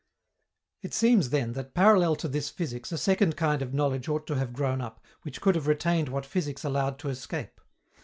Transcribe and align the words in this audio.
It 0.81 0.95
seems 0.95 1.29
then 1.29 1.53
that, 1.53 1.75
parallel 1.75 2.15
to 2.15 2.27
this 2.27 2.49
physics, 2.49 2.91
a 2.91 2.97
second 2.97 3.37
kind 3.37 3.61
of 3.61 3.71
knowledge 3.71 4.09
ought 4.09 4.25
to 4.25 4.35
have 4.35 4.51
grown 4.51 4.81
up, 4.81 5.05
which 5.21 5.39
could 5.41 5.53
have 5.53 5.67
retained 5.67 6.09
what 6.09 6.25
physics 6.25 6.63
allowed 6.63 6.97
to 7.01 7.09
escape. 7.09 7.61